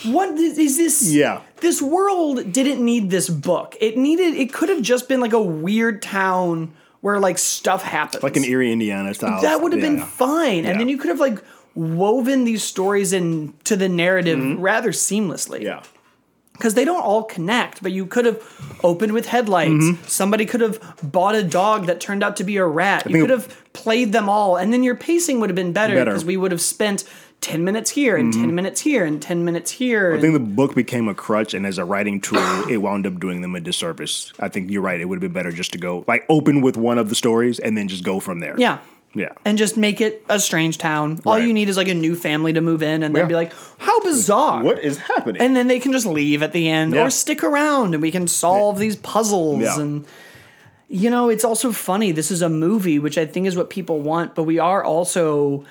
[0.06, 1.13] What is, is this?
[1.13, 1.41] Yeah.
[1.58, 3.76] This world didn't need this book.
[3.80, 4.36] It needed.
[4.36, 8.24] It could have just been like a weird town where like stuff happens.
[8.24, 9.41] Like an Erie, Indiana style.
[9.41, 10.06] that would have been yeah.
[10.06, 11.43] fine, and then you could have like
[11.76, 15.58] woven these stories into the narrative rather seamlessly.
[15.58, 15.63] Mm-hmm.
[15.63, 15.84] Yeah.
[16.54, 18.39] Because they don't all connect, but you could have
[18.84, 19.71] opened with headlights.
[19.71, 20.06] Mm-hmm.
[20.06, 23.10] Somebody could have bought a dog that turned out to be a rat.
[23.10, 25.95] You could have played them all, and then your pacing would have been better.
[25.95, 26.06] Mm-hmm.
[26.06, 27.04] because we would have spent
[27.41, 28.56] 10 minutes here and 10 mm-hmm.
[28.56, 30.13] minutes here and 10 minutes here.
[30.13, 33.19] I think the book became a crutch, and as a writing tool, it wound up
[33.19, 34.32] doing them a disservice.
[34.39, 35.01] I think you're right.
[35.01, 37.60] It would have been better just to go like open with one of the stories
[37.60, 38.56] and then just go from there.
[38.60, 38.77] yeah.
[39.15, 39.30] yeah.
[39.43, 41.19] And just make it a strange town.
[41.25, 41.47] All Right.
[41.47, 43.27] you need is like a new family to move in and then Yeah.
[43.27, 44.63] be like, how bizarre.
[44.63, 45.41] What is happening?
[45.41, 47.06] and then they can just leave at the end Yeah.
[47.06, 49.80] or stick around and we can solve these puzzles Yeah.
[49.80, 50.06] and
[50.88, 54.01] you know it's also funny this is a movie which i think is what people
[54.01, 55.63] want but we are also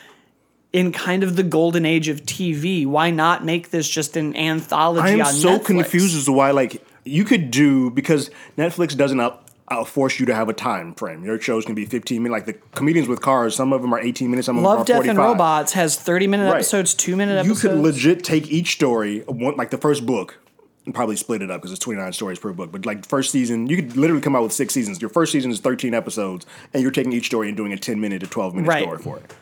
[0.73, 5.03] in kind of the golden age of tv why not make this just an anthology
[5.03, 5.65] I am on so Netflix?
[5.65, 10.27] confused as to why like you could do because Netflix doesn't out, out force you
[10.27, 11.25] to have a time frame.
[11.25, 12.33] Your shows can be 15 minutes.
[12.33, 14.81] Like the comedians with cars, some of them are 18 minutes, some of them love
[14.81, 15.17] are death 45.
[15.17, 16.57] and robots has 30 minute Right.
[16.57, 17.65] episodes 2 minute episodes.
[17.65, 20.39] You could legit take each story, one, like the first book,
[20.85, 22.71] and probably split it up because it's 29 stories per book.
[22.71, 25.01] But like first season, you could literally come out with six seasons.
[25.01, 27.99] Your first season is 13 episodes, and you're taking each story and doing a 10
[28.01, 28.83] minute to 12 minute Right.
[28.83, 29.33] story for it.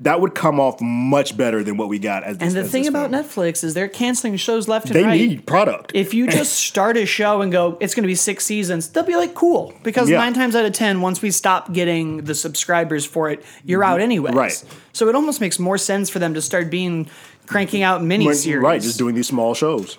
[0.00, 2.70] That would come off much better than what we got as this, and the as
[2.70, 3.24] thing about film.
[3.24, 5.92] netflix is they're canceling shows left and they right need product.
[5.94, 9.04] if you just start a show and go, it's going to be six seasons, they'll
[9.04, 9.72] be like, cool.
[9.82, 10.18] Because Yeah.
[10.18, 14.02] nine times out of 10, once we stop getting the subscribers for it, you're out
[14.02, 14.34] anyways.
[14.34, 14.64] Right.
[14.92, 17.08] So it almost makes more sense for them to start being
[17.46, 18.62] cranking out mini series.
[18.62, 19.96] Right, just doing these small shows.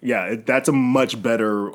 [0.00, 1.70] Yeah, it, that's a much better.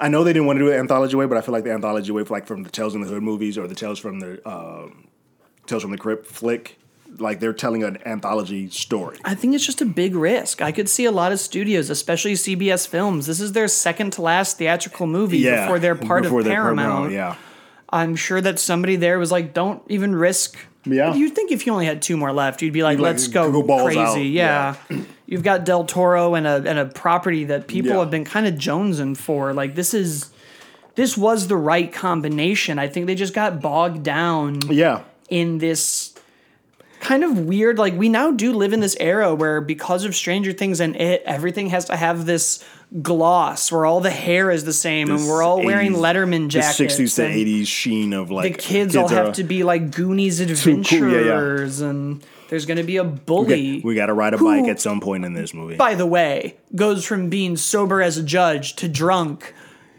[0.00, 1.72] I know they didn't want to do it anthology way, but I feel like the
[1.72, 4.46] anthology way, like from the Tales in the Hood movies or the Tales from the
[4.48, 5.05] um,
[5.66, 6.78] Tales from the Crypt flick,
[7.18, 9.18] like they're telling an anthology story.
[9.24, 10.60] I think it's just a big risk.
[10.62, 13.26] I could see a lot of studios, especially CBS Films.
[13.26, 16.54] This is their second to last theatrical movie Yeah, before they're part before of they're
[16.54, 17.12] Paramount.
[17.12, 17.36] Yeah,
[17.88, 20.56] I'm sure that somebody there was like, don't even risk.
[20.84, 21.14] Yeah.
[21.14, 23.50] You'd think if you only had two more left, you'd be like, You'd let's go,
[23.50, 23.98] go crazy.
[23.98, 24.76] out.
[24.88, 25.00] Yeah.
[25.26, 27.98] You've got Del Toro and a and a property that people Yeah.
[28.00, 29.52] have been kind of jonesing for.
[29.52, 30.30] Like this is
[30.94, 32.78] this was the right combination.
[32.78, 35.02] I think they just got bogged down yeah.
[35.28, 36.14] In this
[37.00, 40.52] kind of weird like we now do live in this era where because of stranger
[40.52, 42.64] things and it everything has to have this
[43.02, 47.04] gloss where all the hair is the same and we're all wearing letterman jackets the
[47.04, 50.46] 60s to 80s sheen of like the kids, all have to be like goonies cool,
[50.46, 51.88] yeah, adventurers yeah.
[51.88, 54.80] and there's going to be a bully We got to ride a who- bike at
[54.80, 55.76] some point in this movie.
[55.76, 59.52] by the way goes from being sober as a judge to drunk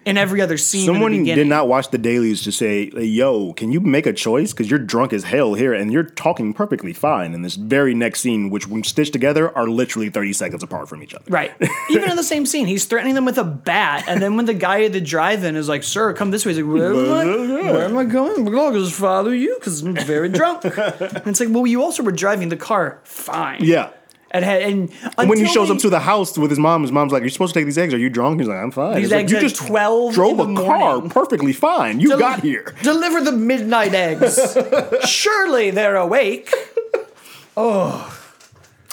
[0.08, 3.82] in every other scene Someone did not watch the dailies to say, "Yo, can you
[3.82, 4.54] make a choice?
[4.54, 8.22] Because you're drunk as hell here, and you're talking perfectly fine." In this very next
[8.22, 11.26] scene, which when stitched together are literally thirty seconds apart from each other.
[11.28, 11.52] Right.
[11.90, 14.54] Even in the same scene, he's threatening them with a bat, and then when the
[14.54, 17.26] guy at the drive-in is like, "Sir, come this way," he's like, "Where am I?
[17.26, 18.46] Where am I going?
[18.46, 22.14] To just follow you because I'm very drunk." and it's like, "Well, you also were
[22.14, 23.90] driving the car fine." Yeah.
[24.32, 26.82] And had, and And when he shows they- up to the house with his mom,
[26.82, 27.94] his mom's like, "You're supposed to take these eggs.
[27.94, 30.46] Are you drunk?" He's like, "I'm fine." These It's like, you just 12 drove a
[30.46, 32.00] the car perfectly fine.
[32.02, 32.76] You Del- got here.
[32.84, 34.38] Deliver the midnight eggs.
[35.10, 36.54] Surely they're awake.
[37.56, 38.20] Oh,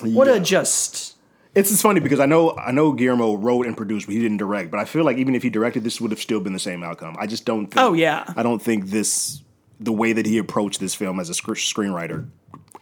[0.03, 1.17] what a just.
[1.55, 4.39] It's just funny because I know I know Guillermo wrote and produced, but he didn't
[4.39, 4.71] direct.
[4.71, 6.83] But I feel like even if he directed, this would have still been the same
[6.83, 7.17] outcome.
[7.19, 7.67] I just don't.
[7.67, 8.25] think Oh, yeah.
[8.37, 9.43] I don't think this
[9.81, 12.27] the way that he approached this film as a sc- screenwriter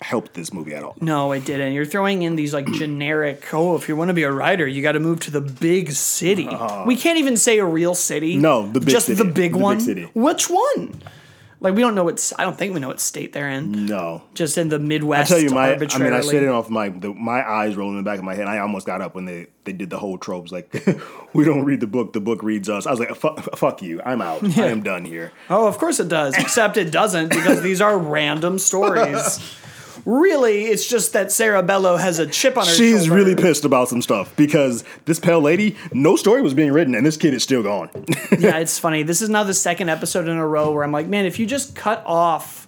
[0.03, 0.97] helped this movie at all.
[1.01, 1.73] No, it didn't.
[1.73, 3.53] You're throwing in these like generic.
[3.53, 5.93] Oh, if you want to be a writer, you got to move to the big
[5.93, 6.49] city.
[6.49, 6.85] Uh-huh.
[6.87, 8.37] we can't even say a real city.
[8.37, 9.17] No, the big just city.
[9.17, 9.81] the big The big one.
[9.81, 10.11] city.
[10.15, 11.01] Which one?
[11.63, 13.87] Like we don't know what I don't think we know what state they're in.
[13.87, 14.23] No.
[14.35, 15.31] Just in the Midwest.
[15.31, 16.13] I tell you, my I mean.
[16.13, 18.49] I said it off my the, my eyes rolling in the back of my head.
[18.49, 20.75] I almost got up when they, they did the whole tropes like
[21.33, 22.85] we don't read the book, the book reads us.
[22.85, 24.43] I was like, fuck, fuck you, I'm out.
[24.59, 25.31] I am done here.
[25.49, 26.37] Oh, of course it does.
[26.37, 29.39] Except it doesn't because these are random stories.
[30.05, 33.15] Really, it's just that Sarah Bello has a chip on her She's shoulder.
[33.15, 37.07] really pissed about some stuff because this pale lady, no story was being written, and
[37.07, 37.91] this kid is still gone.
[38.39, 39.03] yeah, it's funny.
[39.03, 41.47] This is now the second episode in a row where I'm like, man, if you
[41.47, 42.67] just cut off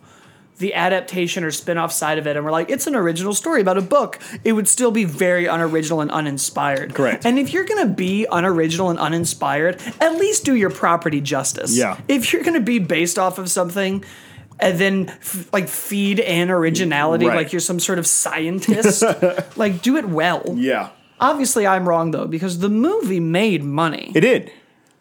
[0.58, 3.76] the adaptation or spin-off side of it and we're like, it's an original story about
[3.76, 6.94] a book, it would still be very unoriginal and uninspired.
[6.94, 7.26] Correct.
[7.26, 11.76] And if you're gonna be unoriginal and uninspired, at least do your property justice.
[11.76, 12.00] Yeah.
[12.06, 14.04] If you're gonna be based off of something
[14.60, 17.36] and then f- like feed in originality Right.
[17.36, 19.02] like you're some sort of scientist,
[19.56, 20.42] like do it well.
[20.54, 20.90] yeah,
[21.20, 24.12] Obviously I'm wrong though, because the movie made money.
[24.14, 24.52] it did.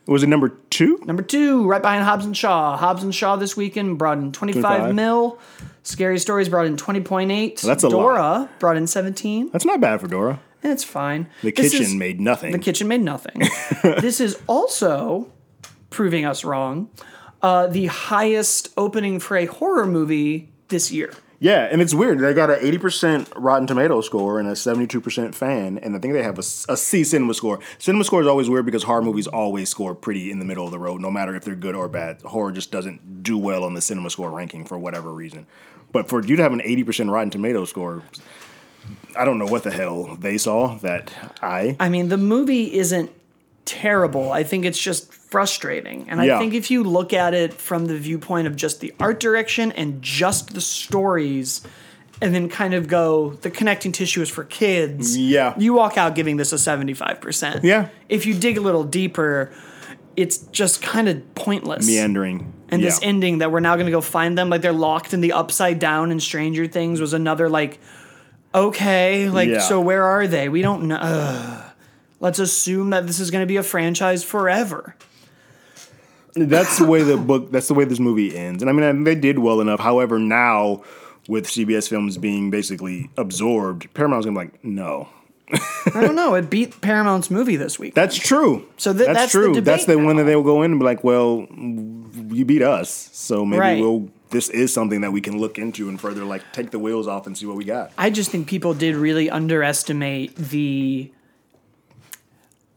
[0.06, 1.00] Was it number two?
[1.06, 2.76] Number two, right behind Hobbs and Shaw.
[2.76, 4.96] Hobbs and Shaw this weekend brought in 25, 25.
[4.96, 5.39] mil.
[5.84, 7.62] Scary Stories brought in 20.8.
[7.62, 7.92] That's a lot.
[7.92, 9.50] Dora brought in 17.
[9.52, 10.42] That's not bad for Dora.
[10.62, 11.28] It's fine.
[11.42, 12.52] The This kitchen is- made nothing.
[12.52, 13.42] The kitchen made nothing.
[13.84, 15.32] this is also
[15.89, 16.89] proving us wrong.
[17.44, 21.14] Uh, the highest opening for a horror movie this year.
[21.44, 22.20] Yeah, and it's weird.
[22.20, 26.24] They got an 80% Rotten Tomato score and a 72% fan, and I think they
[26.24, 27.60] have a, a C cinema score.
[27.80, 30.72] Cinema score is always weird because horror movies always score pretty in the middle of
[30.72, 32.22] the road, no matter if they're good or bad.
[32.22, 35.46] Horror just doesn't do well on the cinema score ranking for whatever reason.
[35.92, 38.04] But for you to have an 80% Rotten Tomato score,
[39.18, 41.76] I don't know what the hell they saw that I.
[41.78, 43.12] I mean, the movie isn't
[43.65, 44.32] terrible.
[44.32, 46.10] I think it's just frustrating.
[46.10, 49.19] And I think if you look at it from the viewpoint of just the art
[49.19, 51.62] direction and just the stories,
[52.21, 55.17] and then kind of go, the connecting tissue is for kids.
[55.17, 55.56] Yeah.
[55.58, 57.63] You walk out giving this a 75%.
[57.63, 57.89] Yeah.
[58.08, 59.52] If you dig a little deeper,
[60.15, 61.86] it's just kind of pointless.
[61.86, 62.54] Meandering.
[62.69, 62.88] And yeah.
[62.88, 65.34] this ending that we're now going to go find them, like they're locked in the
[65.34, 67.80] upside down in Stranger Things, was another like,
[68.56, 69.60] okay, like Yeah.
[69.60, 70.47] so where are they?
[70.47, 70.99] We don't know.
[71.02, 71.73] Ugh.
[72.24, 74.96] Let's assume that this is going to be a franchise forever.
[76.36, 77.52] That's the way the book.
[77.52, 78.64] That's the way this movie ends.
[78.64, 79.82] And I mean, they did well enough.
[79.82, 80.84] However, now
[81.28, 85.10] with CBS Films being basically absorbed, Paramount's gonna be like, no.
[85.52, 86.34] I don't know.
[86.36, 87.94] It beat Paramount's movie this week.
[87.94, 88.66] That's true.
[88.78, 89.54] So th- that's, that's the true.
[89.54, 92.62] debate that's the one that they will go in and be like, well, you beat
[92.64, 93.80] us, so maybe Right.
[93.82, 94.10] we'll.
[94.30, 97.28] This is something that we can look into and further, like take the wheels off
[97.28, 97.92] and see what we got.
[98.00, 101.12] I just think people did really underestimate the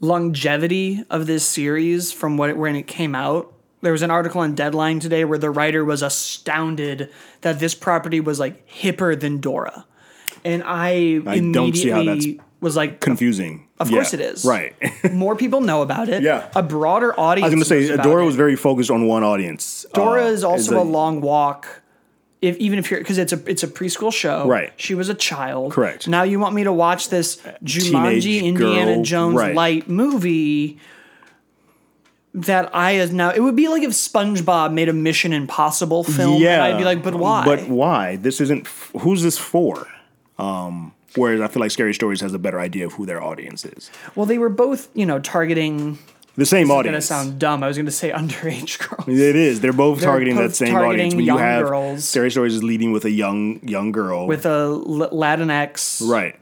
[0.00, 3.52] longevity of this series from what it, when it came out.
[3.82, 7.10] There was an article on Deadline today where the writer was astounded
[7.42, 9.84] that this property was like hipper than Dora,
[10.44, 13.68] and I, I don't see how immediately was like, Confusing.
[13.78, 14.44] Of course it is.
[14.46, 14.74] Right.
[15.12, 16.22] more people know about it.
[16.22, 16.48] Yeah.
[16.56, 17.44] a broader audience.
[17.52, 19.84] I was gonna say about Dora was very focused on one audience.
[19.92, 21.82] Dora Uh, is also a- a long walk.
[22.42, 24.72] If even if you're because it's a it's a preschool show, Right.
[24.76, 26.06] She was a child, Correct.
[26.06, 29.54] Now you want me to watch this Jumanji teenage Indiana girl, Jones right.
[29.54, 30.78] light movie
[32.34, 36.40] that I is now it would be like if SpongeBob made a Mission Impossible film.
[36.40, 37.44] Yeah, and I'd be like, but why?
[37.44, 38.16] But why?
[38.16, 38.66] This isn't.
[39.00, 39.88] Who's this for?
[40.38, 43.64] Um, whereas I feel like Scary Stories has a better idea of who their audience
[43.64, 43.90] is.
[44.14, 45.98] well, they were both you know targeting.
[46.36, 47.62] The same audience It's gonna sound dumb.
[47.62, 49.08] I was gonna say underage girls.
[49.08, 49.60] it is.
[49.60, 51.14] They're both They're targeting that same targeting audience.
[51.14, 52.04] When young you have girls.
[52.04, 54.26] Scary Stories is leading with a young young girl.
[54.26, 56.36] with a Latinx right.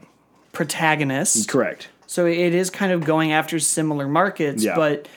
[0.51, 1.47] protagonist.
[1.47, 1.89] Correct.
[2.07, 4.75] So it is kind of going after similar markets, Yeah.
[4.75, 5.07] but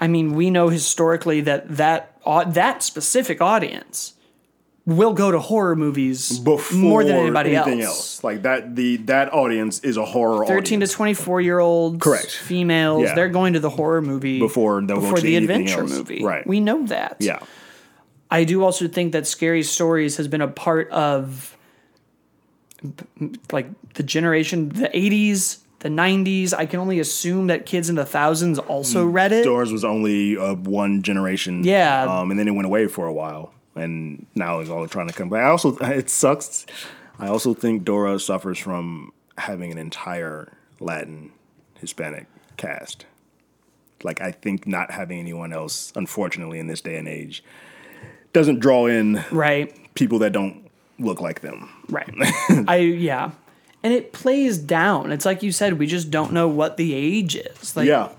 [0.00, 4.14] I mean, we know historically that that that specific audience
[4.86, 8.22] will go to horror movies Before more than anybody anything else.
[8.22, 8.76] Like that.
[8.76, 10.44] The that audience is a horror.
[10.46, 10.90] 13 audience.
[10.90, 12.30] to 24 year olds, Correct.
[12.30, 13.14] females, Yeah.
[13.14, 15.90] they're going to the horror movie Before they'll before the adventure else.
[15.90, 16.22] movie.
[16.22, 16.46] Right.
[16.46, 17.16] We know that.
[17.20, 17.38] Yeah.
[18.30, 21.56] I do also think that Scary Stories has been a part of
[23.52, 26.52] like the generation, the 80s, the 90s.
[26.52, 29.44] I can only assume that kids in the thousands also read it.
[29.44, 31.64] Doors was only uh, one generation.
[31.64, 32.02] Yeah.
[32.04, 35.14] Um, and then it went away for a while, and now it's all trying to
[35.14, 35.44] come back.
[35.44, 36.66] I also it sucks.
[37.18, 41.30] I also think Dora suffers from having an entire Latin
[41.80, 43.06] Hispanic cast.
[44.02, 47.42] Like I think not having anyone else, unfortunately, in this day and age,
[48.32, 49.74] doesn't draw in Right.
[49.94, 51.68] people that don't look like them.
[51.88, 52.08] Right.
[52.68, 53.30] I yeah.
[53.82, 55.12] And it plays down.
[55.12, 57.76] It's like you said, we just don't know what the age is.
[57.76, 58.10] Like yeah.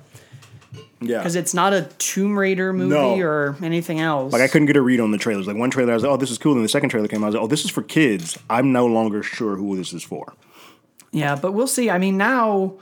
[1.02, 1.18] Yeah.
[1.20, 3.20] because it's not a Tomb Raider movie No.
[3.20, 4.34] or anything else.
[4.34, 5.46] Like I couldn't get a read on the trailers.
[5.48, 7.22] Like one trailer, I was like, "Oh, this is cool." And the second trailer came
[7.24, 9.94] out, I was like, "Oh, this is for kids." I'm no longer sure who this
[9.94, 10.34] is for.
[11.12, 11.90] yeah, but we'll see.
[11.90, 12.74] I mean, now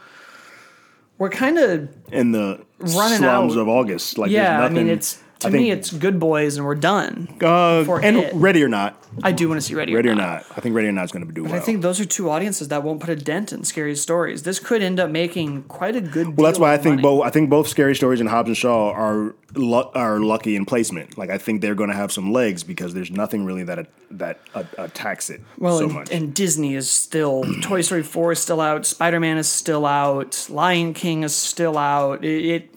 [1.18, 3.60] we're kind of In the Running slums out.
[3.62, 4.44] of August, like yeah.
[4.44, 4.76] there's I nothing.
[4.88, 7.28] mean, it's To me, it's Good Boys, and we're done.
[7.42, 8.34] Uh, For and it.
[8.34, 9.00] Ready or Not.
[9.22, 10.44] I do want to see Ready, Ready or Not.
[10.58, 11.54] I think Ready or Not is going to do well.
[11.54, 14.42] I think those are two audiences that won't put a dent in Scary Stories.
[14.44, 16.36] This could end up making quite a good.
[16.36, 17.24] well, that's why I think both.
[17.24, 21.16] I think both Scary Stories and Hobbs and Shaw are lu- are lucky in placement.
[21.18, 24.40] Like I think they're going to have some legs because there's nothing really that that
[24.56, 26.12] uh, attacks it Well, so and, much.
[26.12, 28.86] and Disney is still Toy Story Four is still out.
[28.88, 30.48] Spider Man is still out.
[30.50, 32.24] Lion King is still out.
[32.26, 32.73] It, it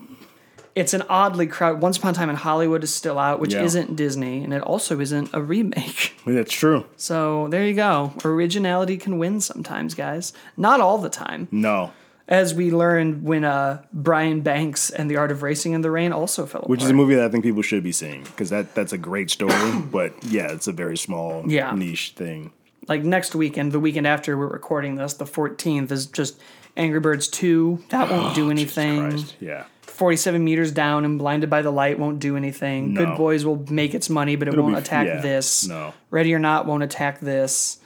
[0.76, 1.80] it's an oddly crowd.
[1.80, 3.64] Once Upon a Time in Hollywood is still out, which Yeah.
[3.64, 6.14] isn't Disney, and it also isn't a remake.
[6.26, 6.84] that's true.
[6.96, 8.12] So there you go.
[8.24, 10.32] Originality can win sometimes, guys.
[10.56, 11.48] Not all the time.
[11.50, 11.90] No,
[12.28, 16.12] As we learned when uh, Brian Banks and the Art of Racing in the Rain
[16.12, 16.94] also fell which is apart.
[16.94, 19.54] a movie that I think people should be seeing because that that's a great story.
[19.92, 21.72] but yeah, it's a very small Yeah.
[21.72, 22.50] niche thing.
[22.88, 26.38] like next weekend, the weekend after we're recording this, the 14th is just
[26.76, 27.84] Angry Birds 2.
[27.88, 29.08] That won't do anything.
[29.10, 29.34] Christ.
[29.40, 29.64] Yeah.
[29.96, 32.92] 47 meters down and blinded by the light won't do anything.
[32.94, 33.06] No.
[33.06, 35.66] Good Boys will make its money, but it It'll won't be- attack yeah, this.
[35.66, 35.94] no.
[36.10, 37.78] Ready or Not won't attack this.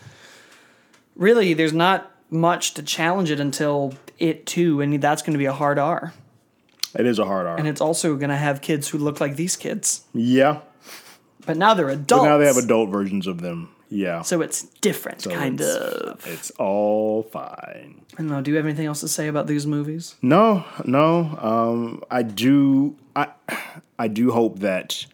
[1.15, 5.45] Really, there's not much to challenge it until It Two, and that's going to be
[5.47, 6.13] a hard R.
[6.99, 7.57] It is a hard R.
[7.57, 10.61] And it's also going to have kids who look like these kids, yeah.
[11.47, 12.25] but now they're adults.
[12.25, 13.73] But now they have adult versions of them.
[13.93, 14.23] Yeah.
[14.23, 16.27] so it's different, kind it's- of.
[16.27, 18.03] It's all fine.
[18.15, 18.41] I don't know.
[18.41, 20.15] Do you have anything else to say about these movies?
[20.23, 21.37] No, no.
[21.41, 22.97] Um, I do.
[23.17, 23.29] I
[23.99, 25.07] I do hope that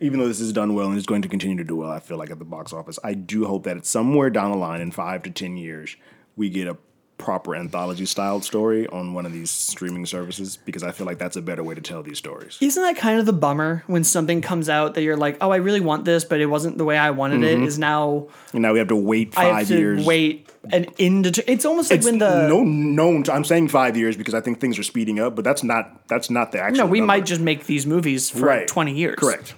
[0.00, 2.00] even though this is done well and is going to continue to do well, I
[2.00, 4.80] feel like at the box office, I do hope that it's somewhere down the line
[4.80, 5.96] in five to ten years
[6.36, 6.76] we get a
[7.22, 11.36] proper anthology styled story on one of these streaming services because I feel like that's
[11.36, 12.58] a better way to tell these stories.
[12.60, 15.56] Isn't that kind of the bummer when something comes out that you're like, oh, I
[15.56, 17.60] really want this, but it wasn't the way I wanted it?
[17.62, 19.50] Is now And now we have to wait I Mm-hmm.
[19.52, 20.04] five have to years.
[20.04, 23.24] wait an indeter- It's almost like It's when the no known.
[23.30, 26.28] I'm saying five years because I think things are speeding up, but that's not that's
[26.30, 26.86] not the actual.
[26.86, 27.06] no, we number.
[27.06, 28.66] might just make these movies for Right.
[28.68, 29.16] 20 years.
[29.18, 29.54] correct.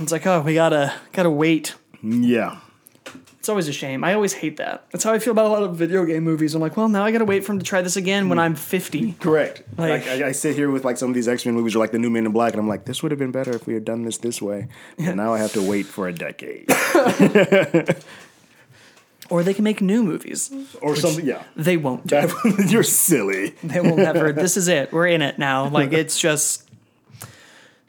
[0.00, 1.74] It's like, oh, we gotta gotta wait.
[2.02, 2.58] Yeah.
[3.42, 4.04] It's always a shame.
[4.04, 4.84] I always hate that.
[4.92, 6.54] That's how I feel about a lot of video game movies.
[6.54, 8.42] I'm like, well, now I gotta wait for him to try this again when mm.
[8.42, 9.14] I'm 50.
[9.14, 9.64] Correct.
[9.76, 11.80] Like- Like, I, I sit here with like some of these X Men movies or
[11.80, 13.66] like the New Men in Black, and I'm like, this would have been better if
[13.66, 14.68] we had done this this way.
[14.96, 16.68] And now I have to wait for a decade
[19.28, 20.52] Or they can make new movies.
[20.80, 21.26] or something.
[21.26, 22.28] Yeah, They won't do.
[22.68, 23.56] you're silly.
[23.64, 24.30] They will never.
[24.32, 24.92] this is it.
[24.92, 25.66] We're in it now.
[25.68, 26.70] Like it's just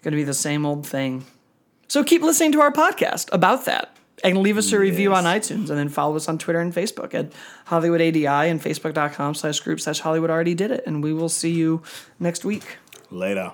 [0.01, 1.25] to be the same old thing.
[1.89, 5.69] So keep listening to our podcast about that and leave us a review on iTunes
[5.69, 7.31] and then follow us on Twitter and Facebook at
[7.65, 10.83] Hollywood ADI and Facebook.com slash group slash Hollywood already did it.
[10.85, 11.81] And we will see you
[12.19, 12.77] next week.
[13.11, 13.53] Later.